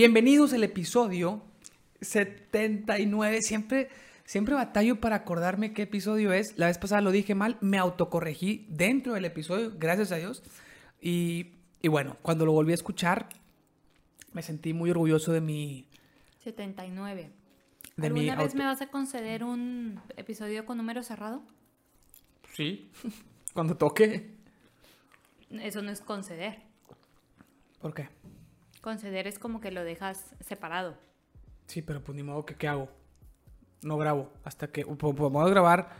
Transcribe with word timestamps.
Bienvenidos 0.00 0.54
al 0.54 0.64
episodio 0.64 1.42
79. 2.00 3.42
Siempre, 3.42 3.90
siempre 4.24 4.54
batallo 4.54 4.98
para 4.98 5.16
acordarme 5.16 5.74
qué 5.74 5.82
episodio 5.82 6.32
es. 6.32 6.56
La 6.56 6.68
vez 6.68 6.78
pasada 6.78 7.02
lo 7.02 7.10
dije 7.10 7.34
mal, 7.34 7.58
me 7.60 7.76
autocorregí 7.76 8.64
dentro 8.70 9.12
del 9.12 9.26
episodio, 9.26 9.74
gracias 9.76 10.10
a 10.10 10.16
Dios. 10.16 10.42
Y, 11.02 11.48
y 11.82 11.88
bueno, 11.88 12.16
cuando 12.22 12.46
lo 12.46 12.52
volví 12.52 12.72
a 12.72 12.76
escuchar, 12.76 13.28
me 14.32 14.40
sentí 14.40 14.72
muy 14.72 14.90
orgulloso 14.90 15.32
de 15.34 15.42
mi... 15.42 15.86
79. 16.44 17.30
De 17.98 18.06
¿Alguna 18.06 18.22
mi 18.22 18.30
vez 18.30 18.38
auto- 18.38 18.56
me 18.56 18.64
vas 18.64 18.80
a 18.80 18.86
conceder 18.86 19.44
un 19.44 20.00
episodio 20.16 20.64
con 20.64 20.78
número 20.78 21.02
cerrado? 21.02 21.42
Sí, 22.54 22.90
cuando 23.52 23.76
toque. 23.76 24.30
Eso 25.50 25.82
no 25.82 25.90
es 25.90 26.00
conceder. 26.00 26.62
¿Por 27.82 27.92
qué? 27.92 28.08
Conceder 28.80 29.26
es 29.26 29.38
como 29.38 29.60
que 29.60 29.70
lo 29.70 29.84
dejas 29.84 30.24
separado. 30.40 30.96
Sí, 31.66 31.82
pero 31.82 32.02
pues 32.02 32.16
ni 32.16 32.22
modo 32.22 32.44
que 32.46 32.54
qué 32.56 32.66
hago. 32.68 32.88
No 33.82 33.96
grabo 33.98 34.32
hasta 34.44 34.68
que 34.68 34.84
po- 34.84 35.14
podemos 35.14 35.50
grabar 35.50 35.90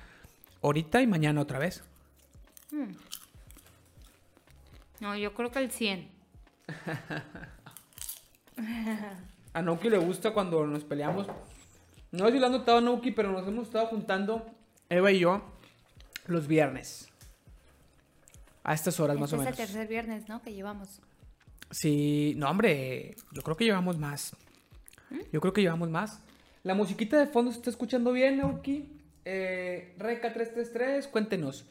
ahorita 0.62 1.00
y 1.02 1.06
mañana 1.06 1.40
otra 1.40 1.58
vez. 1.58 1.82
No, 5.00 5.16
yo 5.16 5.32
creo 5.34 5.50
que 5.50 5.58
el 5.60 5.70
100. 5.70 6.08
A 9.52 9.62
Nauki 9.62 9.88
le 9.90 9.98
gusta 9.98 10.32
cuando 10.32 10.66
nos 10.66 10.84
peleamos. 10.84 11.26
No 12.12 12.26
sé 12.26 12.32
si 12.32 12.38
lo 12.38 12.46
han 12.46 12.52
notado 12.52 12.80
Nauki, 12.80 13.10
pero 13.12 13.32
nos 13.32 13.46
hemos 13.48 13.66
estado 13.68 13.86
juntando 13.86 14.46
Eva 14.88 15.10
y 15.10 15.20
yo 15.20 15.42
los 16.26 16.46
viernes. 16.46 17.08
A 18.62 18.74
estas 18.74 19.00
horas 19.00 19.18
más 19.18 19.32
o 19.32 19.36
es 19.36 19.40
el 19.40 19.44
menos. 19.46 19.56
tercer 19.56 19.88
viernes, 19.88 20.28
¿no? 20.28 20.42
Que 20.42 20.52
llevamos. 20.52 21.00
Sí, 21.70 22.34
no 22.36 22.50
hombre, 22.50 23.16
yo 23.32 23.42
creo 23.42 23.56
que 23.56 23.64
llevamos 23.64 23.98
más. 23.98 24.36
Yo 25.32 25.40
creo 25.40 25.52
que 25.52 25.62
llevamos 25.62 25.90
más. 25.90 26.20
La 26.62 26.74
musiquita 26.74 27.18
de 27.18 27.26
fondo 27.26 27.50
se 27.52 27.58
está 27.58 27.70
escuchando 27.70 28.12
bien, 28.12 28.38
Nauki. 28.38 28.88
Eh, 29.24 29.94
Reca 29.98 30.32
333, 30.32 31.08
cuéntenos. 31.08 31.66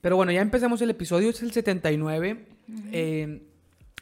Pero 0.00 0.16
bueno, 0.16 0.32
ya 0.32 0.42
empezamos 0.42 0.82
el 0.82 0.90
episodio, 0.90 1.30
es 1.30 1.42
el 1.42 1.52
79. 1.52 2.46
Eh, 2.92 3.42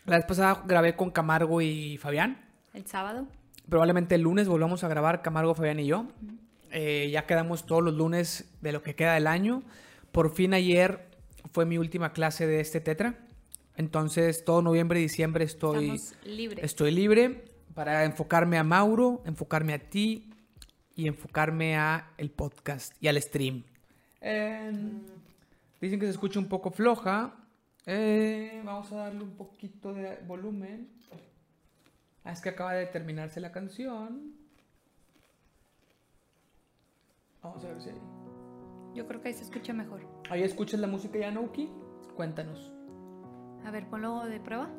la 0.07 0.17
vez 0.17 0.27
pasada 0.27 0.63
grabé 0.67 0.97
con 0.97 1.11
Camargo 1.11 1.61
y 1.61 1.97
Fabián. 1.99 2.45
El 2.75 2.87
sábado. 2.87 3.27
Probablemente 3.69 4.17
el 4.17 4.23
lunes 4.23 4.49
volvamos 4.49 4.83
a 4.83 4.89
grabar 4.89 5.23
Camargo, 5.23 5.55
Fabián 5.55 5.79
y 5.79 5.87
yo. 5.87 6.07
Eh, 6.73 7.11
ya 7.13 7.27
quedamos 7.27 7.67
todos 7.67 7.83
los 7.83 7.95
lunes 7.95 8.51
de 8.63 8.73
lo 8.73 8.83
que 8.83 8.95
queda 8.97 9.15
del 9.15 9.27
año. 9.27 9.63
Por 10.11 10.35
fin 10.35 10.55
ayer 10.55 11.07
fue 11.53 11.67
mi 11.67 11.79
última 11.79 12.13
clase 12.13 12.47
de 12.47 12.61
este 12.61 12.81
tetra. 12.81 13.15
Entonces 13.77 14.45
todo 14.45 14.63
noviembre 14.63 15.01
y 15.01 15.05
diciembre 15.05 15.45
estoy, 15.45 16.01
libres. 16.25 16.65
estoy 16.65 16.91
libre 16.91 17.45
para 17.75 18.05
enfocarme 18.05 18.59
a 18.59 18.65
Mauro, 18.65 19.23
enfocarme 19.25 19.73
a 19.73 19.79
ti 19.79 20.31
y 20.95 21.07
enfocarme 21.07 21.77
a 21.77 22.13
el 22.19 22.31
podcast 22.31 22.95
y 23.01 23.09
al 23.09 23.21
stream. 23.21 23.65
Eh, 24.21 24.73
dicen 25.81 25.99
que 25.99 26.07
se 26.07 26.13
escucha 26.13 26.39
un 26.39 26.49
poco 26.49 26.71
floja. 26.71 27.35
Eh, 27.87 28.61
vamos 28.65 28.93
a 28.93 28.97
darle 28.97 29.25
un 29.25 29.37
poquito 29.37 29.93
de 29.93 30.19
volumen. 30.27 30.89
Ah, 32.25 32.33
es 32.33 32.41
que 32.41 32.51
acaba 32.51 32.75
de 32.75 32.87
terminarse 32.87 33.41
la 33.41 33.51
canción. 33.51 34.35
Vamos 37.43 37.65
a 37.65 37.69
ver 37.69 37.83
si 37.83 37.89
ahí. 37.89 38.01
Yo 38.95 39.07
creo 39.09 39.21
que 39.21 39.29
ahí 39.29 39.35
se 39.35 39.43
escucha 39.43 39.73
mejor. 39.73 40.07
¿Ahí 40.31 40.43
escuchas 40.43 40.79
la 40.79 40.87
música 40.87 41.19
ya, 41.19 41.31
Nauki? 41.31 41.69
Cuéntanos. 42.15 42.73
A 43.65 43.71
ver, 43.71 43.87
ponlo 43.89 44.25
de 44.27 44.41
prueba. 44.41 44.71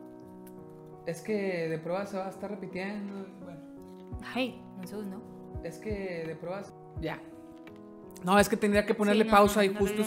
Es 1.06 1.22
que 1.22 1.68
de 1.70 1.78
pruebas 1.80 2.10
se 2.12 2.18
va 2.18 2.28
a 2.28 2.30
estar 2.30 2.50
repitiendo. 2.50 3.20
y 3.28 3.44
Bueno, 3.44 3.60
Ay, 4.34 4.62
un 4.78 4.88
segundo. 4.88 5.22
es 5.64 5.78
que 5.80 6.24
de 6.28 6.36
pruebas. 6.36 6.74
Ya. 7.02 7.20
No, 8.24 8.40
es 8.40 8.48
que 8.48 8.56
tendría 8.56 8.86
que 8.86 8.94
ponerle 8.94 9.24
Sí, 9.26 9.30
no, 9.30 9.36
pausa 9.36 9.60
no, 9.60 9.64
y 9.66 9.70
no 9.74 9.80
justo. 9.80 10.02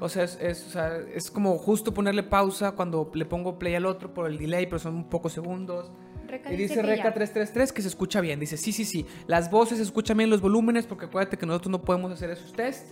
O 0.00 0.08
sea, 0.10 0.24
es, 0.24 0.38
es- 0.40 0.66
o 0.66 0.70
sea, 0.70 0.98
es 0.98 1.30
como 1.30 1.56
justo 1.56 1.94
ponerle 1.94 2.22
pausa 2.22 2.72
cuando 2.72 3.10
le 3.14 3.24
pongo 3.24 3.58
play 3.58 3.74
al 3.74 3.86
otro 3.86 4.12
por 4.12 4.26
el 4.26 4.36
delay, 4.36 4.66
pero 4.66 4.78
son 4.78 5.04
pocos 5.08 5.32
segundos. 5.32 5.90
Reca 6.26 6.52
Y 6.52 6.56
dice 6.56 6.82
Reca 6.82 7.04
ya. 7.04 7.14
333 7.14 7.72
que 7.72 7.80
se 7.80 7.88
escucha 7.88 8.20
bien. 8.20 8.38
Dice, 8.38 8.58
sí, 8.58 8.70
sí, 8.72 8.84
sí. 8.84 9.06
Las 9.26 9.50
voces 9.50 9.78
se 9.78 9.84
escuchan 9.84 10.18
bien, 10.18 10.28
los 10.28 10.42
volúmenes, 10.42 10.86
porque 10.86 11.06
acuérdate 11.06 11.38
que 11.38 11.46
nosotros 11.46 11.70
no 11.70 11.80
podemos 11.80 12.12
hacer 12.12 12.28
esos 12.28 12.52
test. 12.52 12.90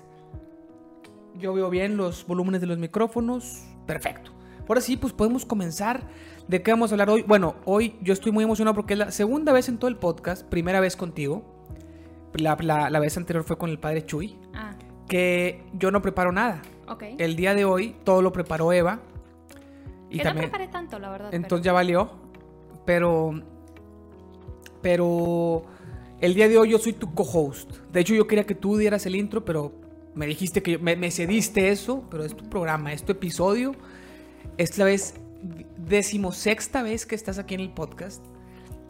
Yo 1.34 1.52
veo 1.52 1.68
bien 1.68 1.98
los 1.98 2.26
volúmenes 2.26 2.62
de 2.62 2.66
los 2.66 2.78
micrófonos. 2.78 3.62
Perfecto. 3.86 4.30
Ahora 4.68 4.80
sí, 4.80 4.96
pues 4.96 5.12
podemos 5.12 5.44
comenzar. 5.44 6.02
¿De 6.48 6.62
qué 6.62 6.70
vamos 6.70 6.90
a 6.90 6.94
hablar 6.94 7.10
hoy? 7.10 7.22
Bueno, 7.22 7.56
hoy 7.64 7.96
yo 8.02 8.12
estoy 8.12 8.30
muy 8.32 8.44
emocionado 8.44 8.74
porque 8.74 8.94
es 8.94 8.98
la 8.98 9.10
segunda 9.10 9.52
vez 9.52 9.68
en 9.68 9.78
todo 9.78 9.88
el 9.88 9.96
podcast, 9.96 10.44
primera 10.46 10.80
vez 10.80 10.96
contigo. 10.96 11.42
La, 12.34 12.56
la- 12.60 12.90
la 12.90 12.98
vez 13.00 13.16
anterior 13.16 13.44
fue 13.44 13.56
con 13.58 13.70
el 13.70 13.78
padre 13.78 14.04
Chuy, 14.04 14.36
Ah, 14.54 14.74
que 15.08 15.64
yo 15.74 15.90
no 15.90 16.02
preparo 16.02 16.32
nada. 16.32 16.62
ok. 16.88 17.02
El 17.18 17.34
día 17.36 17.54
de 17.54 17.64
hoy 17.64 17.96
todo 18.04 18.22
lo 18.22 18.32
preparó 18.32 18.72
Eva. 18.72 19.00
Y 20.10 20.18
Yo 20.18 20.22
también, 20.24 20.46
no 20.46 20.50
preparé 20.52 20.68
tanto, 20.70 20.98
la 20.98 21.10
verdad. 21.10 21.34
entonces 21.34 21.64
ya 21.64 21.72
valió. 21.72 22.10
Pero. 22.84 23.40
Pero. 24.82 25.64
El 26.20 26.34
día 26.34 26.48
de 26.48 26.56
hoy 26.58 26.70
yo 26.70 26.78
soy 26.78 26.94
tu 26.94 27.12
co-host. 27.12 27.70
De 27.92 28.00
hecho, 28.00 28.14
yo 28.14 28.26
quería 28.26 28.44
que 28.46 28.54
tú 28.54 28.76
dieras 28.78 29.04
el 29.06 29.16
intro, 29.16 29.44
pero 29.44 29.72
me 30.14 30.26
dijiste 30.26 30.62
que 30.62 30.72
yo- 30.72 30.78
me, 30.80 30.96
me 30.96 31.10
cediste 31.10 31.68
eso. 31.70 32.04
Pero 32.10 32.24
es 32.24 32.34
tu 32.36 32.48
programa, 32.48 32.92
es 32.92 33.02
tu 33.02 33.12
episodio. 33.12 33.72
Es 34.58 34.78
la 34.78 34.84
vez. 34.84 35.14
decimosexta 35.76 36.82
vez 36.82 37.06
que 37.06 37.14
estás 37.14 37.38
aquí 37.38 37.54
en 37.54 37.60
el 37.60 37.70
podcast. 37.70 38.24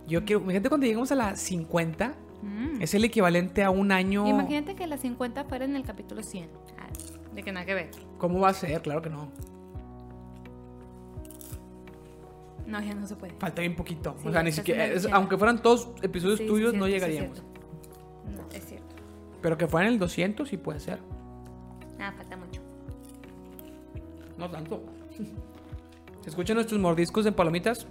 Yo 0.07 0.25
quiero. 0.25 0.41
Imagínate 0.43 0.69
cuando 0.69 0.87
lleguemos 0.87 1.13
a 1.13 1.15
la 1.17 1.37
50. 1.37 2.15
pero- 2.15 2.27
Mm. 2.43 2.83
Es 2.83 2.95
el 2.95 3.05
equivalente 3.05 3.65
a 3.65 3.71
un 3.71 3.91
año. 3.93 4.27
Imagínate 4.27 4.75
que 4.77 4.87
las 4.87 5.01
50 5.01 5.45
fuera 5.45 5.65
en 5.65 5.75
el 5.75 5.83
capítulo 5.85 6.23
100. 6.23 6.49
Ah, 6.79 6.87
de 7.35 7.43
que 7.43 7.51
nada 7.51 7.67
que 7.67 7.75
ver. 7.75 7.91
¿Cómo 8.19 8.39
va 8.41 8.51
a 8.51 8.55
ser? 8.55 8.81
Claro 8.83 9.03
que 9.03 9.11
no. 9.11 9.31
No, 12.67 12.81
ya 12.83 12.95
no 12.95 13.07
se 13.07 13.17
puede. 13.17 13.33
Falta 13.39 13.61
bien 13.61 13.75
poquito. 13.77 14.15
Sí, 14.23 14.29
o 14.29 14.33
sea, 14.33 14.43
ni 14.43 14.53
siquiera. 14.53 14.87
es- 14.87 15.07
aunque 15.13 15.37
fueran 15.39 15.63
todos 15.63 15.89
episodios 16.03 16.39
Sí, 16.39 16.47
tuyos, 16.47 16.75
no 16.75 16.87
es 16.87 16.93
llegaríamos. 16.95 17.43
No, 18.37 18.43
es 18.57 18.65
cierto. 18.67 18.95
Pero 19.41 19.57
que 19.57 19.67
fueran 19.69 19.93
el 19.93 19.99
200 19.99 20.49
sí 20.49 20.57
puede 20.57 20.81
ser. 20.81 20.99
Ah, 22.01 22.13
falta 22.17 22.37
mucho. 22.37 22.61
No 24.37 24.51
tanto. 24.51 24.83
¿Se 26.23 26.31
escuchan 26.31 26.57
nuestros 26.57 26.81
mordiscos 26.81 27.25
de 27.25 27.33
palomitas? 27.33 27.87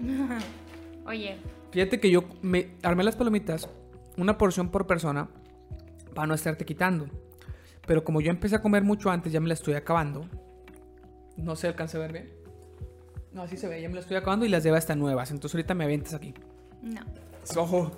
Oye, 1.06 1.38
Fíjate 1.76 2.00
que 2.00 2.10
yo 2.10 2.24
me 2.40 2.70
armé 2.82 3.04
las 3.04 3.16
palomitas, 3.16 3.68
una 4.16 4.38
porción 4.38 4.70
por 4.70 4.86
persona, 4.86 5.28
para 6.14 6.26
no 6.26 6.32
estarte 6.32 6.64
quitando. 6.64 7.06
Pero 7.86 8.02
como 8.02 8.22
yo 8.22 8.30
empecé 8.30 8.56
a 8.56 8.62
comer 8.62 8.82
mucho 8.82 9.10
antes, 9.10 9.30
ya 9.30 9.40
me 9.40 9.48
la 9.48 9.52
estoy 9.52 9.74
acabando. 9.74 10.26
No 11.36 11.54
se 11.54 11.66
alcanza 11.66 11.98
a 11.98 12.00
ver 12.00 12.12
bien. 12.12 12.32
No, 13.32 13.42
así 13.42 13.58
se 13.58 13.68
ve, 13.68 13.82
ya 13.82 13.88
me 13.88 13.94
la 13.96 14.00
estoy 14.00 14.16
acabando 14.16 14.46
y 14.46 14.48
las 14.48 14.62
lleva 14.64 14.78
hasta 14.78 14.94
nuevas. 14.94 15.30
Entonces 15.30 15.54
ahorita 15.54 15.74
me 15.74 15.84
avientas 15.84 16.14
aquí. 16.14 16.32
no. 16.80 17.02
Ojo. 17.56 17.92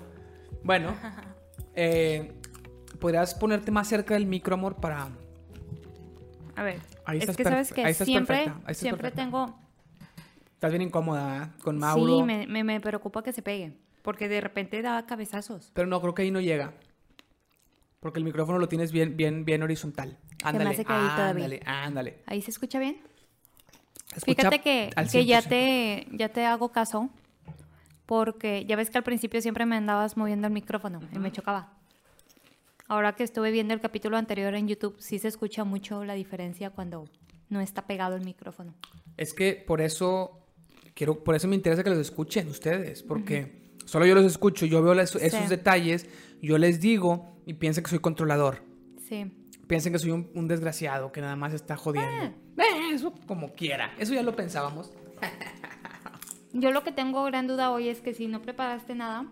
Bueno, 0.61 0.93
eh, 1.73 2.33
podrías 2.99 3.33
ponerte 3.33 3.71
más 3.71 3.87
cerca 3.87 4.15
del 4.15 4.25
micro, 4.25 4.55
amor, 4.55 4.75
para. 4.75 5.09
A 6.59 6.63
ver, 6.63 6.81
Ahí 7.05 7.19
es 7.19 7.23
estás 7.23 7.37
que 7.37 7.43
sabes 7.45 7.71
que 7.71 7.93
siempre, 7.93 8.51
siempre 8.73 9.11
tengo... 9.11 9.57
Estás 10.55 10.71
bien 10.71 10.81
incómoda 10.81 11.45
¿eh? 11.45 11.61
con 11.63 11.77
Mauro. 11.79 12.17
Sí, 12.17 12.23
me, 12.23 12.47
me, 12.47 12.65
me 12.65 12.81
preocupa 12.81 13.23
que 13.23 13.31
se 13.31 13.41
pegue. 13.41 13.77
Porque 14.01 14.27
de 14.27 14.41
repente 14.41 14.81
da 14.81 15.05
cabezazos. 15.05 15.71
Pero 15.73 15.87
no, 15.87 16.01
creo 16.01 16.13
que 16.13 16.23
ahí 16.23 16.31
no 16.31 16.41
llega. 16.41 16.73
Porque 18.01 18.19
el 18.19 18.25
micrófono 18.25 18.59
lo 18.59 18.67
tienes 18.67 18.91
bien, 18.91 19.15
bien, 19.15 19.45
bien 19.45 19.63
horizontal. 19.63 20.17
me 20.43 20.49
Ándale, 20.49 20.69
hace 20.71 20.83
que 20.83 20.91
ahí 20.91 21.07
todavía. 21.15 21.45
ándale, 21.45 21.61
ándale. 21.65 22.23
¿Ahí 22.25 22.41
se 22.41 22.51
escucha 22.51 22.77
bien? 22.77 22.97
Escucha 24.13 24.49
Fíjate 24.49 24.59
que, 24.59 24.89
que 25.09 25.25
ya, 25.25 25.41
100%. 25.41 25.47
te, 25.47 26.07
ya 26.11 26.27
te 26.27 26.45
hago 26.45 26.73
caso. 26.73 27.09
Porque 28.05 28.65
ya 28.65 28.75
ves 28.75 28.89
que 28.89 28.97
al 28.97 29.05
principio 29.05 29.41
siempre 29.41 29.65
me 29.65 29.77
andabas 29.77 30.17
moviendo 30.17 30.47
el 30.47 30.53
micrófono 30.53 30.99
y 31.13 31.19
me 31.19 31.31
chocaba. 31.31 31.69
Ahora 32.89 33.15
que 33.15 33.23
estuve 33.23 33.51
viendo 33.51 33.73
el 33.73 33.79
capítulo 33.81 34.17
anterior 34.17 34.53
en 34.55 34.67
YouTube, 34.67 34.95
sí 34.99 35.19
se 35.19 35.27
escucha 35.27 35.63
mucho 35.63 36.03
la 36.03 36.15
diferencia 36.15 36.71
cuando 36.71 37.05
no 37.47 37.61
está 37.61 37.85
pegado 37.87 38.15
el 38.15 38.25
micrófono. 38.25 38.73
Es 39.15 39.33
que 39.33 39.53
por 39.53 39.79
eso 39.79 40.47
quiero, 40.95 41.23
por 41.23 41.35
eso 41.35 41.47
me 41.47 41.55
interesa 41.55 41.83
que 41.83 41.91
los 41.91 41.99
escuchen 41.99 42.47
ustedes, 42.49 43.03
porque 43.03 43.69
solo 43.85 44.05
yo 44.07 44.15
los 44.15 44.25
escucho, 44.25 44.65
yo 44.65 44.81
veo 44.81 44.93
esos 44.99 45.21
Sí. 45.21 45.37
detalles, 45.47 46.07
yo 46.41 46.57
les 46.57 46.79
digo 46.81 47.37
y 47.45 47.53
piensan 47.53 47.83
que 47.83 47.91
soy 47.91 47.99
controlador. 47.99 48.63
Sí. 49.07 49.31
Piensan 49.67 49.93
que 49.93 49.99
soy 49.99 50.09
un, 50.11 50.31
un 50.33 50.47
desgraciado 50.47 51.11
que 51.11 51.21
nada 51.21 51.35
más 51.35 51.53
está 51.53 51.77
jodiendo. 51.77 52.25
Eh, 52.57 52.93
eso 52.93 53.13
como 53.27 53.53
quiera, 53.53 53.93
eso 53.99 54.13
ya 54.15 54.23
lo 54.23 54.35
pensábamos. 54.35 54.91
Yo 56.53 56.71
lo 56.71 56.83
que 56.83 56.91
tengo 56.91 57.23
gran 57.25 57.45
duda 57.45 57.69
hoy 57.71 57.89
es 57.89 58.01
que 58.01 58.15
si 58.15 58.25
no 58.27 58.41
preparaste 58.41 58.95
nada, 58.95 59.27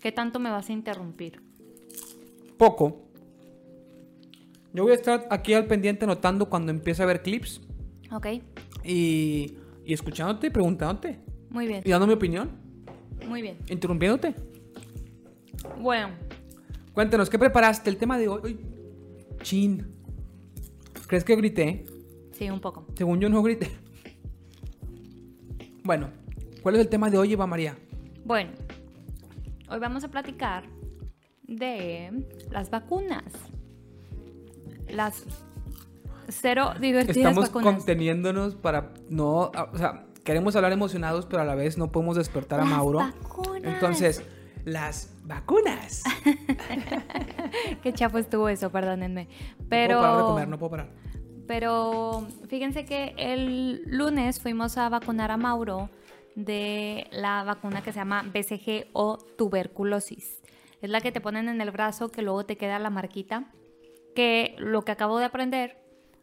¿qué 0.00 0.10
tanto 0.10 0.40
me 0.40 0.50
vas 0.50 0.68
a 0.68 0.72
interrumpir? 0.72 1.40
Poco. 2.58 3.02
Yo 4.72 4.82
voy 4.82 4.92
a 4.92 4.96
estar 4.96 5.26
aquí 5.30 5.54
al 5.54 5.66
pendiente 5.66 6.04
anotando 6.04 6.48
cuando 6.50 6.70
empiece 6.72 7.02
a 7.02 7.06
ver 7.06 7.22
clips 7.22 7.60
¿Ok? 8.10 8.26
y, 8.84 9.54
y 9.84 9.92
escuchándote 9.94 10.48
y 10.48 10.50
preguntándote. 10.50 11.20
Muy 11.50 11.66
bien, 11.68 11.82
y 11.84 11.90
dando 11.90 12.06
mi 12.08 12.12
opinión, 12.14 12.50
muy 13.28 13.40
bien. 13.40 13.56
interrumpiéndote. 13.68 14.34
Bueno, 15.80 16.08
Cuéntanos, 16.92 17.28
¿qué 17.30 17.38
preparaste 17.38 17.90
el 17.90 17.96
tema 17.96 18.16
de 18.18 18.28
hoy? 18.28 18.58
Chin. 19.42 19.84
¿Crees 21.08 21.24
que 21.24 21.34
grité? 21.36 21.84
sí, 22.32 22.48
un 22.50 22.60
poco. 22.60 22.86
Según 22.96 23.20
yo 23.20 23.28
no 23.28 23.42
grité. 23.42 23.68
Bueno, 25.84 26.08
¿cuál 26.62 26.76
es 26.76 26.80
el 26.80 26.88
tema 26.88 27.10
de 27.10 27.18
hoy, 27.18 27.32
Eva 27.32 27.46
María? 27.46 27.76
Bueno, 28.24 28.50
hoy 29.68 29.78
vamos 29.80 30.02
a 30.04 30.08
platicar 30.08 30.64
de 31.46 32.26
las 32.50 32.70
vacunas. 32.70 33.24
Las 34.88 35.24
cero 36.28 36.72
divertidas 36.80 37.16
Estamos 37.18 37.46
vacunas. 37.48 37.74
conteniéndonos 37.76 38.54
para 38.54 38.92
no, 39.10 39.50
a- 39.54 39.70
o 39.72 39.78
sea, 39.78 40.06
queremos 40.24 40.56
hablar 40.56 40.72
emocionados, 40.72 41.26
pero 41.26 41.42
a 41.42 41.44
la 41.44 41.54
vez 41.54 41.76
no 41.78 41.90
podemos 41.92 42.16
despertar 42.16 42.60
a 42.60 42.64
Las 42.64 42.72
Mauro. 42.72 42.98
vacunas. 42.98 43.62
Entonces, 43.74 44.22
las 44.64 45.12
vacunas. 45.24 46.02
Qué 47.82 47.92
chapo 47.92 48.18
estuvo 48.18 48.48
eso, 48.48 48.70
perdónenme. 48.70 49.24
No 49.58 49.66
Pero, 49.68 49.98
puedo 49.98 50.02
parar 50.02 50.16
de 50.16 50.22
comer, 50.24 50.48
no 50.48 50.58
puedo 50.58 50.70
parar. 50.70 50.88
pero 51.46 52.26
fíjense 52.48 52.84
que 52.84 53.14
el 53.18 53.82
lunes 53.86 54.40
fuimos 54.40 54.78
a 54.78 54.88
vacunar 54.88 55.30
a 55.30 55.36
Mauro 55.36 55.90
de 56.36 57.06
la 57.12 57.44
vacuna 57.44 57.82
que 57.82 57.92
se 57.92 57.98
llama 57.98 58.22
BCG 58.32 58.86
o 58.92 59.18
tuberculosis. 59.18 60.40
Es 60.84 60.90
la 60.90 61.00
que 61.00 61.12
te 61.12 61.22
ponen 61.22 61.48
en 61.48 61.62
el 61.62 61.70
brazo 61.70 62.10
que 62.10 62.20
luego 62.20 62.44
te 62.44 62.58
queda 62.58 62.78
la 62.78 62.90
marquita. 62.90 63.50
Que 64.14 64.54
lo 64.58 64.82
que 64.82 64.92
acabo 64.92 65.18
de 65.18 65.24
aprender 65.24 65.78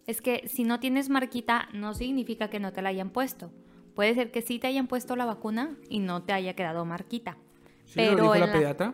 es 0.06 0.22
que 0.22 0.48
si 0.48 0.64
no 0.64 0.80
tienes 0.80 1.10
marquita 1.10 1.68
no 1.74 1.96
significa 1.96 2.48
que 2.52 2.60
no 2.60 2.72
te 2.72 2.84
la 2.84 2.90
hayan 2.90 3.10
puesto. 3.10 3.52
Puede 3.96 4.14
ser 4.14 4.30
que 4.30 4.44
sí 4.44 4.60
te 4.60 4.68
hayan 4.68 4.86
puesto 4.86 5.16
la 5.16 5.26
vacuna 5.26 5.78
y 5.90 5.98
no 5.98 6.22
te 6.22 6.34
haya 6.34 6.54
quedado 6.56 6.86
marquita. 6.86 7.38
¿Sí 7.86 8.06
lo 8.06 8.12
dijo 8.22 8.36
la 8.36 8.46
la- 8.46 8.54
pediatra? 8.54 8.94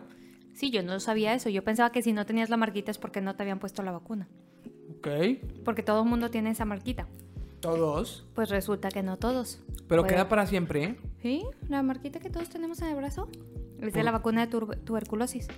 Sí, 0.54 0.70
yo 0.70 0.82
no 0.82 0.98
sabía 1.00 1.34
eso. 1.34 1.50
Yo 1.50 1.62
pensaba 1.62 1.92
que 1.92 2.00
si 2.00 2.14
no 2.14 2.24
tenías 2.24 2.48
la 2.48 2.56
marquita 2.56 2.90
es 2.90 2.96
porque 2.96 3.20
no 3.20 3.36
te 3.36 3.42
habían 3.42 3.58
puesto 3.58 3.82
la 3.82 3.92
vacuna. 3.92 4.26
Ok. 4.96 5.08
Porque 5.66 5.82
todo 5.82 6.02
el 6.02 6.08
mundo 6.08 6.30
tiene 6.30 6.48
esa 6.48 6.64
marquita. 6.64 7.06
Todos. 7.60 8.24
Pues 8.34 8.48
resulta 8.48 8.88
que 8.88 9.02
no 9.02 9.18
todos. 9.18 9.60
Pero 9.86 10.02
Puede- 10.02 10.14
queda 10.14 10.28
para 10.30 10.46
siempre, 10.46 10.82
¿eh? 10.84 10.96
¿Sí? 11.20 11.44
La 11.68 11.82
marquita 11.82 12.20
que 12.20 12.30
todos 12.30 12.48
tenemos 12.48 12.80
en 12.80 12.88
el 12.88 12.94
brazo 12.96 13.28
es 13.80 13.92
de 13.92 14.02
la 14.02 14.10
vacuna 14.10 14.46
de 14.46 14.76
tuberculosis. 14.84 15.48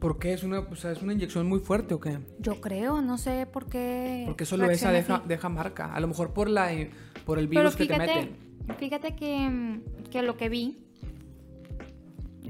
¿Por 0.00 0.18
qué? 0.18 0.32
¿Es 0.32 0.42
una, 0.42 0.60
o 0.60 0.76
sea, 0.76 0.92
¿Es 0.92 1.02
una 1.02 1.12
inyección 1.12 1.46
muy 1.46 1.60
fuerte 1.60 1.92
o 1.92 2.00
qué? 2.00 2.18
Yo 2.38 2.60
creo, 2.60 3.02
no 3.02 3.18
sé 3.18 3.46
por 3.46 3.66
qué. 3.66 4.24
Porque 4.26 4.46
solo 4.46 4.68
esa 4.70 4.90
deja, 4.92 5.48
marca. 5.50 5.92
A 5.94 6.00
lo 6.00 6.08
mejor 6.08 6.32
por 6.32 6.48
la 6.48 6.72
eh, 6.72 6.90
por 7.26 7.38
el 7.38 7.48
Pero 7.48 7.60
virus 7.60 7.76
que 7.76 7.86
te 7.86 7.98
meten. 7.98 8.36
fíjate 8.78 9.14
que, 9.14 9.80
que 10.10 10.22
lo 10.22 10.38
que 10.38 10.48
vi 10.48 10.78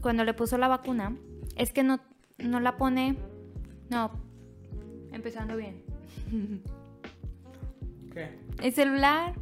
cuando 0.01 0.25
le 0.25 0.33
puso 0.33 0.59
la 0.59 0.69
vacuna 0.69 1.17
es 1.57 1.73
que 1.73 1.83
no, 1.83 2.01
no 2.39 2.61
la 2.61 2.77
pone. 2.77 3.17
No, 3.91 4.13
empezando 5.13 5.57
bien. 5.57 5.83
¿Qué? 8.13 8.39
El 8.63 8.73
celular. 8.73 9.35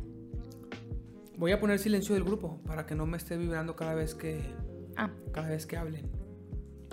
Voy 1.36 1.52
a 1.52 1.60
poner 1.60 1.78
silencio 1.78 2.14
del 2.14 2.24
grupo 2.24 2.58
para 2.66 2.86
que 2.86 2.94
no 2.94 3.04
me 3.04 3.19
esté 3.19 3.36
vibrando 3.36 3.76
cada 3.76 3.94
vez 3.94 4.14
que 4.14 4.40
Ah, 4.98 5.10
cada 5.32 5.48
vez 5.48 5.64
que 5.64 5.76
hablen. 5.78 6.10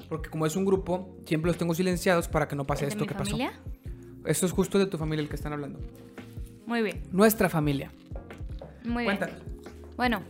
Porque 0.08 0.30
como 0.30 0.46
es 0.46 0.56
un 0.56 0.64
grupo, 0.66 1.18
siempre 1.26 1.50
los 1.50 1.58
tengo 1.58 1.74
silenciados 1.74 2.28
para 2.28 2.48
que 2.48 2.56
no 2.56 2.66
pase 2.66 2.86
¿es 2.86 2.90
de 2.90 2.94
esto 2.94 3.04
mi 3.04 3.08
que 3.10 3.16
familia? 3.16 3.52
pasó. 3.52 4.28
Esto 4.30 4.46
es 4.46 4.52
justo 4.52 4.78
de 4.80 4.86
tu 4.86 4.98
familia 4.98 5.24
el 5.24 5.30
que 5.30 5.36
están 5.36 5.52
hablando. 5.54 5.80
Muy 6.66 6.82
bien, 6.82 7.04
Nuestra 7.12 7.50
familia. 7.50 7.92
muy 8.84 9.04
bien. 9.04 9.20
Bueno, 9.98 10.22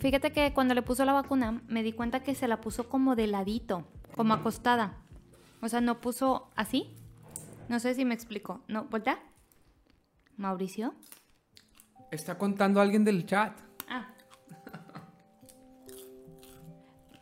fíjate 0.00 0.32
que 0.32 0.52
cuando 0.54 0.74
le 0.74 0.82
puso 0.82 1.04
la 1.04 1.12
vacuna, 1.12 1.62
me 1.68 1.82
di 1.82 1.92
cuenta 1.92 2.22
que 2.22 2.34
se 2.34 2.46
la 2.48 2.60
puso 2.60 2.88
como 2.88 3.16
de 3.16 3.26
ladito, 3.26 3.86
como 4.16 4.34
acostada. 4.34 4.98
O 5.62 5.68
sea, 5.68 5.80
no 5.80 6.00
puso 6.00 6.50
así. 6.56 6.94
No 7.68 7.80
sé 7.80 7.94
si 7.94 8.04
me 8.04 8.14
explico. 8.14 8.60
¿No? 8.68 8.84
¿Voltea? 8.84 9.18
¿Mauricio? 10.36 10.94
Está 12.10 12.36
contando 12.36 12.80
alguien 12.80 13.04
del 13.04 13.24
chat. 13.26 13.58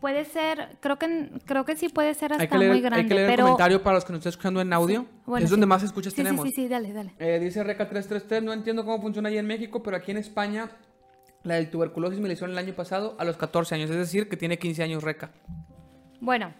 Puede 0.01 0.25
ser, 0.25 0.79
creo 0.81 0.99
que 0.99 1.31
creo 1.45 1.65
que 1.67 1.77
sí 1.77 1.91
puede 1.91 2.15
ser 2.15 2.33
hasta 2.33 2.43
Hay 2.43 2.49
que 2.49 2.59
leer, 2.59 2.71
muy 2.73 2.81
grande, 2.81 3.03
hay 3.03 3.09
que 3.09 3.15
leer 3.15 3.29
pero 3.29 3.43
el 3.43 3.47
comentario 3.49 3.83
para 3.83 3.97
los 3.97 4.05
que 4.05 4.13
nos 4.13 4.21
están 4.21 4.31
escuchando 4.31 4.61
en 4.63 4.73
audio. 4.73 5.07
Bueno, 5.27 5.45
es 5.45 5.51
sí. 5.51 5.53
donde 5.53 5.67
más 5.67 5.83
escuchas 5.83 6.15
Sí, 6.15 6.17
sí, 6.17 6.25
tenemos. 6.25 6.47
Sí, 6.49 6.53
sí, 6.55 6.69
dale, 6.69 6.93
dale. 6.93 7.13
Eh, 7.19 7.39
dice 7.39 7.63
Reca333, 7.63 8.43
no 8.43 8.55
entiendo 8.55 8.85
cómo 8.85 9.01
funciona 9.03 9.29
allá 9.29 9.41
en 9.41 9.47
México, 9.47 9.83
pero 9.83 9.99
aquí 9.99 10.11
en 10.11 10.17
España 10.17 10.71
la 11.43 11.55
del 11.55 11.71
tuberculosis 11.71 12.19
me 12.19 12.29
la 12.29 12.35
hicieron 12.35 12.53
el 12.53 12.59
año 12.59 12.75
pasado 12.75 13.15
a 13.19 13.25
los 13.25 13.37
14 13.37 13.75
años, 13.75 13.91
es 13.91 13.97
decir, 13.97 14.29
que 14.29 14.37
tiene 14.37 14.59
15 14.59 14.83
años 14.83 15.03
Reca. 15.03 15.31
Bueno, 16.21 16.53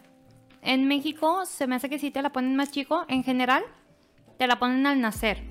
en 0.61 0.87
México 0.87 1.45
se 1.45 1.67
me 1.67 1.75
hace 1.75 1.89
que 1.89 1.99
sí 1.99 2.11
te 2.11 2.21
la 2.21 2.31
ponen 2.31 2.55
más 2.55 2.71
chico. 2.71 3.05
En 3.07 3.23
general, 3.23 3.63
te 4.37 4.47
la 4.47 4.59
ponen 4.59 4.85
al 4.85 5.01
nacer. 5.01 5.43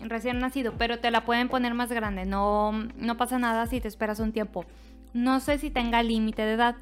Recién 0.00 0.38
nacido, 0.38 0.74
pero 0.78 1.00
te 1.00 1.10
la 1.10 1.24
pueden 1.24 1.48
poner 1.48 1.74
más 1.74 1.90
grande. 1.90 2.24
No, 2.24 2.72
no 2.72 3.16
pasa 3.16 3.38
nada 3.38 3.66
si 3.66 3.80
te 3.80 3.88
esperas 3.88 4.20
un 4.20 4.32
tiempo. 4.32 4.64
No 5.14 5.40
sé 5.40 5.58
si 5.58 5.70
tenga 5.70 6.02
límite 6.02 6.42
de 6.42 6.52
edad. 6.54 6.76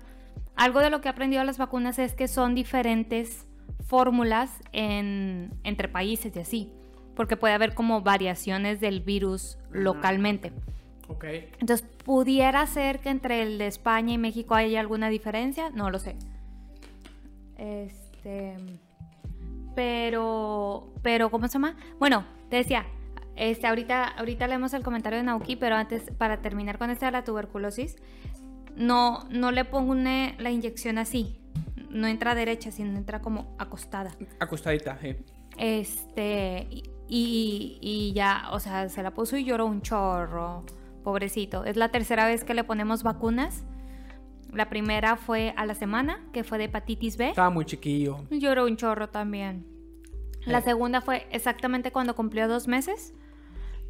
Algo 0.56 0.80
de 0.80 0.90
lo 0.90 1.00
que 1.00 1.08
he 1.08 1.10
aprendido 1.10 1.40
de 1.40 1.46
las 1.46 1.58
vacunas 1.58 1.98
es 1.98 2.14
que 2.14 2.28
son 2.28 2.54
diferentes 2.54 3.46
fórmulas 3.86 4.50
en- 4.72 5.50
entre 5.64 5.88
países 5.88 6.34
y 6.34 6.38
así. 6.40 6.72
Porque 7.14 7.36
puede 7.36 7.54
haber 7.54 7.74
como 7.74 8.02
variaciones 8.02 8.80
del 8.80 9.00
virus 9.00 9.58
localmente. 9.70 10.52
Ok. 11.08 11.24
Entonces, 11.60 11.86
¿pudiera 12.04 12.66
ser 12.66 12.98
que 13.00 13.10
entre 13.10 13.42
el 13.42 13.58
de 13.58 13.66
España 13.68 14.12
y 14.14 14.18
México 14.18 14.54
haya 14.54 14.80
alguna 14.80 15.08
diferencia? 15.08 15.70
No 15.70 15.90
lo 15.90 15.98
sé. 15.98 16.16
Este. 17.58 18.56
Pero. 19.74 20.88
Pero, 21.02 21.30
¿cómo 21.30 21.46
se 21.46 21.54
llama? 21.54 21.76
Bueno, 21.98 22.24
te 22.50 22.56
decía. 22.56 22.86
Este, 23.36 23.66
ahorita, 23.66 24.04
ahorita 24.04 24.46
leemos 24.48 24.72
el 24.74 24.82
comentario 24.82 25.18
de 25.18 25.24
Nauki, 25.24 25.56
pero 25.56 25.76
antes, 25.76 26.10
para 26.18 26.40
terminar 26.40 26.78
con 26.78 26.90
esta 26.90 27.06
de 27.06 27.12
la 27.12 27.22
tuberculosis, 27.24 27.96
no, 28.74 29.24
no 29.30 29.52
le 29.52 29.64
pone 29.64 30.34
la 30.38 30.50
inyección 30.50 30.98
así. 30.98 31.38
No 31.90 32.06
entra 32.06 32.34
derecha, 32.34 32.70
sino 32.70 32.96
entra 32.96 33.20
como 33.20 33.54
acostada. 33.58 34.10
Acostadita, 34.40 34.98
sí. 35.00 35.16
Este, 35.58 36.66
y, 36.70 36.82
y- 37.08 37.78
y 37.80 38.12
ya, 38.14 38.48
o 38.52 38.60
sea, 38.60 38.88
se 38.88 39.02
la 39.02 39.12
puso 39.12 39.36
y 39.36 39.44
lloró 39.44 39.66
un 39.66 39.82
chorro, 39.82 40.64
pobrecito. 41.04 41.64
Es 41.64 41.76
la 41.76 41.90
tercera 41.90 42.26
vez 42.26 42.44
que 42.44 42.54
le 42.54 42.64
ponemos 42.64 43.02
vacunas. 43.02 43.64
La 44.52 44.68
primera 44.68 45.16
fue 45.16 45.52
a 45.56 45.66
la 45.66 45.74
semana, 45.74 46.20
que 46.32 46.44
fue 46.44 46.58
de 46.58 46.64
hepatitis 46.64 47.16
B. 47.16 47.30
Estaba 47.30 47.50
muy 47.50 47.64
chiquillo. 47.64 48.24
Lloró 48.30 48.64
un 48.64 48.76
chorro 48.76 49.08
también. 49.08 49.66
La 50.46 50.60
segunda 50.60 51.00
fue 51.00 51.26
exactamente 51.32 51.90
cuando 51.90 52.14
cumplió 52.14 52.46
dos 52.46 52.68
meses, 52.68 53.12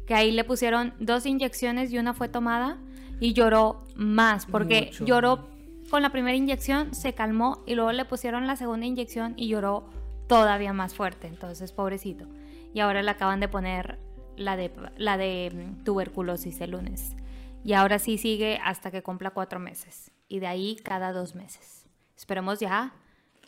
que 0.07 0.15
ahí 0.15 0.31
le 0.31 0.43
pusieron 0.45 0.93
dos 0.99 1.25
inyecciones 1.25 1.91
y 1.91 1.99
una 1.99 2.13
fue 2.13 2.29
tomada 2.29 2.77
y 3.19 3.33
lloró 3.33 3.83
más, 3.95 4.45
porque 4.45 4.89
Mucho. 4.91 5.05
lloró 5.05 5.47
con 5.89 6.01
la 6.01 6.11
primera 6.11 6.35
inyección, 6.35 6.95
se 6.95 7.13
calmó 7.13 7.63
y 7.67 7.75
luego 7.75 7.91
le 7.91 8.05
pusieron 8.05 8.47
la 8.47 8.55
segunda 8.55 8.85
inyección 8.85 9.33
y 9.37 9.49
lloró 9.49 9.89
todavía 10.27 10.73
más 10.73 10.95
fuerte, 10.95 11.27
entonces 11.27 11.71
pobrecito. 11.71 12.25
Y 12.73 12.79
ahora 12.79 13.03
le 13.03 13.11
acaban 13.11 13.39
de 13.39 13.47
poner 13.47 13.99
la 14.37 14.55
de, 14.55 14.71
la 14.97 15.17
de 15.17 15.51
mm, 15.53 15.83
tuberculosis 15.83 16.61
el 16.61 16.71
lunes. 16.71 17.15
Y 17.63 17.73
ahora 17.73 17.99
sí 17.99 18.17
sigue 18.17 18.59
hasta 18.63 18.91
que 18.91 19.03
cumpla 19.03 19.31
cuatro 19.31 19.59
meses. 19.59 20.11
Y 20.29 20.39
de 20.39 20.47
ahí 20.47 20.77
cada 20.83 21.11
dos 21.11 21.35
meses. 21.35 21.85
Esperemos 22.15 22.59
ya, 22.59 22.93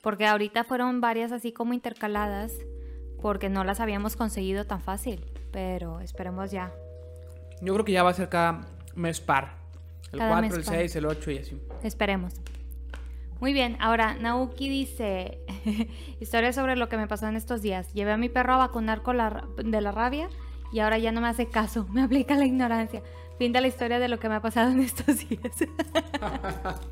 porque 0.01 0.25
ahorita 0.25 0.63
fueron 0.63 0.99
varias 0.99 1.31
así 1.31 1.51
como 1.51 1.73
intercaladas, 1.73 2.53
porque 3.21 3.49
no 3.49 3.63
las 3.63 3.79
habíamos 3.79 4.15
conseguido 4.15 4.65
tan 4.65 4.81
fácil. 4.81 5.25
Pero 5.51 5.99
esperemos 5.99 6.51
ya. 6.51 6.71
Yo 7.61 7.73
creo 7.73 7.85
que 7.85 7.91
ya 7.91 8.03
va 8.03 8.11
a 8.11 8.13
ser 8.13 8.29
cada 8.29 8.61
mes 8.95 9.19
par. 9.19 9.57
El 10.11 10.19
Cada 10.19 10.31
4, 10.31 10.41
mes 10.41 10.57
el 10.57 10.63
par. 10.63 10.75
6, 10.75 10.95
el 10.95 11.05
8 11.05 11.31
y 11.31 11.37
así. 11.37 11.61
Esperemos. 11.83 12.33
Muy 13.39 13.53
bien, 13.53 13.77
ahora 13.79 14.15
Nauki 14.15 14.67
dice, 14.67 15.39
historia 16.19 16.51
sobre 16.51 16.75
lo 16.75 16.89
que 16.89 16.97
me 16.97 17.07
pasó 17.07 17.27
en 17.27 17.37
estos 17.37 17.61
días. 17.61 17.93
Llevé 17.93 18.11
a 18.11 18.17
mi 18.17 18.27
perro 18.27 18.53
a 18.53 18.57
vacunar 18.57 19.01
con 19.01 19.17
la, 19.17 19.47
de 19.63 19.81
la 19.81 19.91
rabia 19.91 20.29
y 20.73 20.79
ahora 20.79 20.97
ya 20.97 21.11
no 21.11 21.21
me 21.21 21.27
hace 21.27 21.47
caso, 21.47 21.87
me 21.91 22.01
aplica 22.01 22.35
la 22.35 22.45
ignorancia. 22.45 23.01
Fin 23.37 23.53
de 23.53 23.61
la 23.61 23.67
historia 23.67 23.99
de 23.99 24.09
lo 24.09 24.19
que 24.19 24.27
me 24.27 24.35
ha 24.35 24.41
pasado 24.41 24.71
en 24.71 24.81
estos 24.81 25.27
días. 25.27 25.41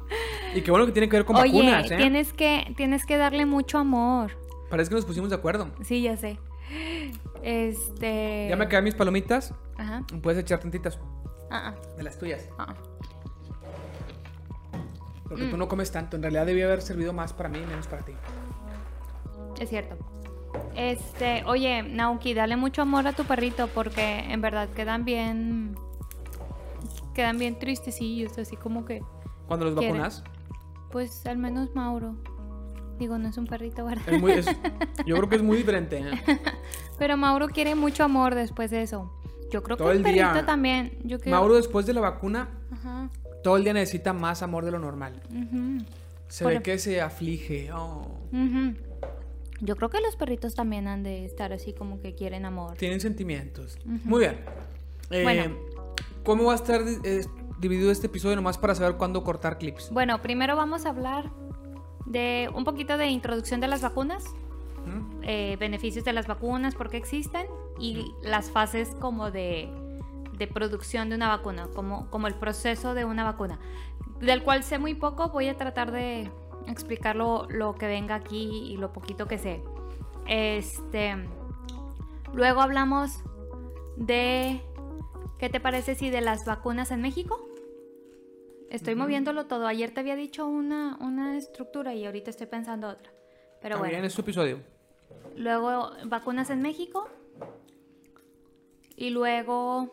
Y 0.56 0.62
qué 0.62 0.72
bueno 0.72 0.86
que 0.86 0.94
tiene 0.94 1.10
que 1.10 1.18
ver 1.18 1.26
con 1.26 1.36
Oye, 1.36 1.52
vacunas, 1.52 1.92
¿eh? 1.92 1.98
tienes, 1.98 2.34
que, 2.34 2.74
tienes 2.78 3.06
que 3.06 3.18
darle 3.18 3.46
mucho 3.46 3.78
amor. 3.78 4.32
Parece 4.70 4.90
que 4.90 4.96
nos 4.96 5.06
pusimos 5.06 5.30
de 5.30 5.36
acuerdo. 5.36 5.70
Sí, 5.84 6.02
ya 6.02 6.16
sé. 6.16 6.40
Este... 7.44 8.48
Ya 8.50 8.56
me 8.56 8.68
quedan 8.68 8.84
mis 8.84 8.96
palomitas. 8.96 9.54
Ajá. 9.78 10.04
Puedes 10.22 10.40
echar 10.40 10.60
tantitas 10.60 11.00
Ah, 11.50 11.74
de 11.96 12.04
las 12.04 12.18
tuyas. 12.20 12.48
ah, 12.58 12.68
ah. 12.70 12.76
Porque 15.28 15.44
Mm. 15.46 15.52
tú 15.52 15.58
no 15.58 15.68
comes 15.68 15.92
tanto. 15.92 16.16
En 16.16 16.22
realidad 16.24 16.46
debía 16.46 16.66
haber 16.66 16.82
servido 16.82 17.14
más 17.14 17.34
para 17.34 17.50
mí 17.50 17.60
y 17.60 17.66
menos 17.66 17.88
para 17.88 18.04
ti. 18.04 18.14
Es 19.60 19.70
cierto. 19.70 19.98
Este, 20.76 21.44
oye, 21.46 21.84
Nauki, 21.84 22.34
dale 22.34 22.56
mucho 22.56 22.82
amor 22.82 23.08
a 23.08 23.14
tu 23.14 23.24
perrito 23.26 23.68
porque 23.68 24.20
en 24.32 24.42
verdad 24.42 24.70
quedan 24.70 25.06
bien. 25.06 25.76
quedan 27.14 27.40
bien 27.40 27.58
tristecillos, 27.58 28.38
así 28.38 28.56
como 28.56 28.86
que, 28.86 29.02
Cuando 29.48 29.66
los 29.66 29.74
vacunas. 29.76 30.24
pues 30.92 31.26
al 31.26 31.38
menos 31.40 31.74
Mauro. 31.76 32.16
Digo, 33.00 33.18
no 33.18 33.30
es 33.30 33.38
un 33.38 33.46
perrito, 33.48 33.86
¿verdad? 33.86 34.04
Es 34.08 34.20
muy, 34.22 34.32
es- 34.32 34.46
yo 35.06 35.16
creo 35.16 35.30
que 35.30 35.36
es 35.36 35.44
muy 35.44 35.58
diferente. 35.58 36.00
¿eh? 36.00 36.39
Pero 36.98 37.16
Mauro 37.18 37.48
quiere 37.48 37.75
mucho 37.75 38.04
amor 38.04 38.34
después 38.36 38.72
de 38.72 38.82
eso. 38.82 39.12
Yo 39.51 39.63
creo 39.63 39.77
Todo 39.77 39.89
que 39.92 39.98
el 39.98 40.04
perrito 40.04 40.34
día. 40.34 40.46
también. 40.46 40.98
Yo 41.04 41.20
creo... 41.20 41.32
Mauro 41.36 41.56
después 41.56 41.86
de 41.86 41.94
la 41.94 42.01
vacuna, 42.01 42.50
Ajá. 42.72 43.10
todo 43.44 43.56
el 43.58 43.63
día 43.63 43.74
necesita 43.74 44.12
más 44.13 44.42
amor 44.44 44.66
de 44.66 44.72
lo 44.72 44.80
normal. 44.80 45.22
Se 46.27 46.44
Por- 46.44 46.54
ve 46.56 46.62
que 46.62 46.77
se 46.80 47.00
aflige. 47.01 47.72
oh. 47.72 48.08
Yo 49.62 49.75
creo 49.75 49.89
que 49.89 50.00
los 50.01 50.16
perritos 50.16 50.54
también 50.54 50.88
han 50.88 51.01
de 51.04 51.25
estar 51.25 51.51
así 51.54 51.74
como 51.74 52.00
que 52.01 52.13
quieren 52.13 52.46
amor. 52.46 52.75
Tienen 52.77 53.00
sentimientos. 53.00 53.77
Muy 53.86 54.20
bien. 54.20 54.39
Eh, 55.12 55.24
Bueno. 55.24 55.56
¿Cómo 56.24 56.44
va 56.46 56.51
a 56.51 56.56
estar 56.58 56.82
eh, 57.06 57.22
dividido 57.60 57.89
este 57.89 58.08
episodio 58.08 58.36
nomás 58.36 58.58
para 58.58 58.75
saber 58.75 58.98
cuándo 58.98 59.24
cortar 59.24 59.58
clips? 59.58 59.89
Bueno, 59.92 60.22
primero 60.22 60.58
vamos 60.58 60.86
a 60.86 60.89
hablar 60.89 61.32
de 62.08 62.50
un 62.54 62.64
poquito 62.64 62.98
de 62.98 63.08
introducción 63.08 63.60
de 63.60 63.68
las 63.68 63.82
vacunas, 63.82 64.24
¿Mm? 64.86 65.22
eh, 65.24 65.58
beneficios 65.60 66.06
de 66.06 66.14
las 66.14 66.28
vacunas, 66.28 66.76
por 66.76 66.90
qué 66.90 66.98
existen 66.98 67.46
y 67.80 68.14
las 68.24 68.50
fases 68.50 68.96
como 69.00 69.30
de, 69.30 69.70
de 70.38 70.48
producción 70.48 71.10
de 71.10 71.16
una 71.16 71.28
vacuna, 71.28 71.68
como, 71.76 72.10
como 72.10 72.28
el 72.28 72.36
proceso 72.36 72.94
de 72.94 73.06
una 73.06 73.24
vacuna, 73.24 73.60
del 74.20 74.44
cual 74.44 74.64
sé 74.64 74.80
muy 74.80 74.94
poco, 74.94 75.30
voy 75.30 75.50
a 75.50 75.58
tratar 75.58 75.92
de 75.92 76.32
explicar 76.68 77.16
lo, 77.16 77.48
lo 77.50 77.76
que 77.76 77.88
venga 77.88 78.16
aquí 78.16 78.72
y 78.72 78.78
lo 78.78 78.94
poquito 78.94 79.28
que 79.28 79.38
sé. 79.38 79.62
Este, 80.28 81.16
luego 82.34 82.62
hablamos 82.62 83.24
de, 83.96 84.62
¿qué 85.38 85.50
te 85.50 85.60
parece 85.60 85.96
si 85.96 86.10
de 86.10 86.22
las 86.22 86.46
vacunas 86.46 86.92
en 86.92 87.02
México? 87.02 87.47
Estoy 88.70 88.96
moviéndolo 88.96 89.46
todo. 89.46 89.66
Ayer 89.68 89.92
te 89.92 90.02
había 90.02 90.16
dicho 90.16 90.46
una, 90.46 90.98
una 91.00 91.38
estructura 91.38 91.94
y 91.94 92.06
ahorita 92.06 92.30
estoy 92.30 92.48
pensando 92.48 92.90
otra. 92.90 93.12
Pero 93.62 93.78
bueno. 93.78 93.92
bien, 93.92 94.06
es 94.06 94.14
tu 94.14 94.22
episodio. 94.22 94.60
Luego 95.36 95.92
vacunas 96.06 96.50
en 96.50 96.62
México. 96.62 97.08
Y 98.96 99.10
luego... 99.12 99.92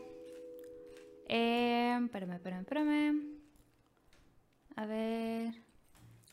Eh, 1.28 1.99
espérame, 2.04 2.33
espérame, 2.33 2.61
espérame. 2.61 3.23
A 4.76 4.87
ver. 4.87 5.54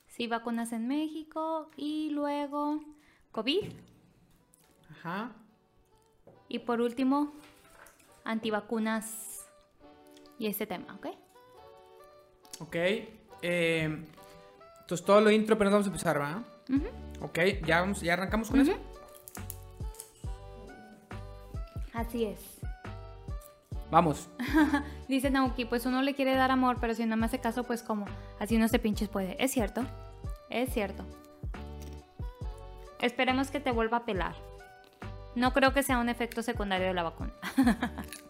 Sí, 0.08 0.28
vacunas 0.28 0.72
en 0.74 0.88
México. 0.88 1.70
Y 1.78 2.10
luego 2.10 2.82
COVID. 3.32 3.72
Ajá. 4.90 5.32
Y 6.48 6.60
por 6.60 6.82
último, 6.82 7.34
antivacunas. 8.24 9.50
Y 10.38 10.48
este 10.48 10.66
tema, 10.66 10.96
¿ok? 10.96 11.08
Ok. 12.62 12.76
eh, 12.76 14.06
entonces 14.82 15.06
todo 15.06 15.22
lo 15.22 15.32
intro, 15.32 15.58
pero 15.58 15.70
no 15.70 15.78
vamos 15.78 15.88
a 15.88 15.90
empezar, 15.90 16.22
¿va? 16.22 16.44
Ok, 17.22 17.40
ya, 17.66 17.82
vamos, 17.82 18.02
ya 18.02 18.14
arrancamos 18.14 18.50
con 18.50 18.62
eso. 18.62 18.74
Así 21.94 22.26
es. 22.26 22.40
Vamos. 23.90 24.30
Dice 25.08 25.30
Nauki, 25.30 25.66
pues 25.66 25.86
uno 25.86 26.02
le 26.02 26.14
quiere 26.14 26.36
dar 26.36 26.52
amor, 26.52 26.78
pero 26.80 26.94
si 26.94 27.06
no 27.06 27.18
me 27.18 27.26
hace 27.26 27.40
caso, 27.40 27.64
pues 27.64 27.84
como, 27.84 28.06
así 28.40 28.58
no 28.58 28.68
se 28.68 28.80
pinches 28.80 29.10
puede. 29.10 29.42
Es 29.44 29.52
cierto, 29.52 29.84
es 30.50 30.74
cierto. 30.74 31.04
Esperemos 33.02 33.50
que 33.50 33.60
te 33.60 33.72
vuelva 33.72 33.98
a 33.98 34.06
pelar. 34.06 34.36
No 35.36 35.54
creo 35.54 35.74
que 35.74 35.84
sea 35.84 35.98
un 35.98 36.10
efecto 36.10 36.44
secundario 36.44 36.88
de 36.88 36.94
la 36.94 37.04
vacuna. 37.04 37.32